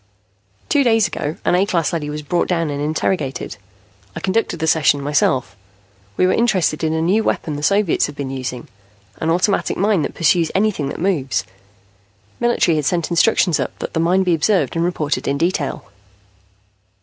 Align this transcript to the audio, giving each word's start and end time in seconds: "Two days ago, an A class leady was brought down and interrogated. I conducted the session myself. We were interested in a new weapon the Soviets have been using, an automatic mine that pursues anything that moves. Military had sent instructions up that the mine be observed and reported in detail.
"Two 0.67 0.83
days 0.83 1.05
ago, 1.07 1.35
an 1.45 1.53
A 1.53 1.63
class 1.63 1.93
leady 1.93 2.09
was 2.09 2.23
brought 2.23 2.47
down 2.47 2.71
and 2.71 2.81
interrogated. 2.81 3.57
I 4.15 4.19
conducted 4.19 4.57
the 4.57 4.65
session 4.65 4.99
myself. 4.99 5.55
We 6.17 6.25
were 6.25 6.33
interested 6.33 6.83
in 6.83 6.93
a 6.93 7.03
new 7.03 7.23
weapon 7.23 7.55
the 7.55 7.61
Soviets 7.61 8.07
have 8.07 8.15
been 8.15 8.31
using, 8.31 8.67
an 9.17 9.29
automatic 9.29 9.77
mine 9.77 10.01
that 10.01 10.15
pursues 10.15 10.49
anything 10.55 10.89
that 10.89 10.99
moves. 10.99 11.43
Military 12.39 12.77
had 12.77 12.85
sent 12.85 13.11
instructions 13.11 13.59
up 13.59 13.77
that 13.77 13.93
the 13.93 13.99
mine 13.99 14.23
be 14.23 14.33
observed 14.33 14.75
and 14.75 14.83
reported 14.83 15.27
in 15.27 15.37
detail. 15.37 15.85